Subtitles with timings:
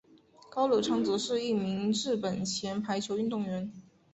[0.49, 3.71] 高柳昌子是一名日本前排球运动员。